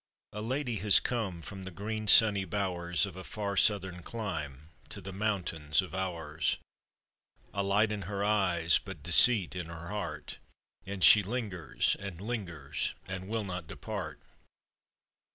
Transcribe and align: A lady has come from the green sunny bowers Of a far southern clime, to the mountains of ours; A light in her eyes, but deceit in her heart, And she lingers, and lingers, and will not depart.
A 0.33 0.41
lady 0.41 0.77
has 0.77 0.99
come 0.99 1.43
from 1.43 1.63
the 1.63 1.69
green 1.69 2.07
sunny 2.07 2.43
bowers 2.43 3.05
Of 3.05 3.15
a 3.15 3.23
far 3.23 3.55
southern 3.55 4.01
clime, 4.01 4.71
to 4.89 4.99
the 4.99 5.13
mountains 5.13 5.79
of 5.83 5.93
ours; 5.93 6.57
A 7.53 7.61
light 7.61 7.91
in 7.91 8.01
her 8.09 8.23
eyes, 8.23 8.79
but 8.83 9.03
deceit 9.03 9.55
in 9.55 9.67
her 9.67 9.89
heart, 9.89 10.39
And 10.87 11.03
she 11.03 11.21
lingers, 11.21 11.95
and 11.99 12.19
lingers, 12.19 12.95
and 13.07 13.27
will 13.27 13.43
not 13.43 13.67
depart. 13.67 14.19